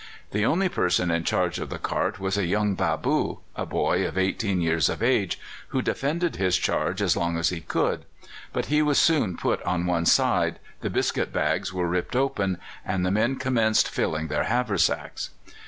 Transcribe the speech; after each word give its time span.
"The 0.31 0.47
only 0.47 0.67
person 0.67 1.11
in 1.11 1.25
charge 1.25 1.59
of 1.59 1.69
the 1.69 1.77
cart 1.77 2.19
was 2.19 2.35
a 2.35 2.47
young 2.47 2.75
bâboo, 2.75 3.37
a 3.55 3.67
boy 3.67 4.07
of 4.07 4.17
eighteen 4.17 4.59
years 4.59 4.89
of 4.89 5.03
age, 5.03 5.39
who 5.67 5.83
defended 5.83 6.37
his 6.37 6.57
charge 6.57 7.03
as 7.03 7.15
long 7.15 7.37
as 7.37 7.49
he 7.49 7.61
could; 7.61 8.05
but 8.51 8.65
he 8.65 8.81
was 8.81 8.97
soon 8.97 9.37
put 9.37 9.61
on 9.61 9.85
one 9.85 10.07
side, 10.07 10.57
the 10.79 10.89
biscuit 10.89 11.31
bags 11.31 11.71
were 11.71 11.87
ripped 11.87 12.15
open, 12.15 12.57
and 12.83 13.05
the 13.05 13.11
men 13.11 13.35
commenced 13.35 13.87
filling 13.87 14.27
their 14.27 14.45
haversacks. 14.45 15.29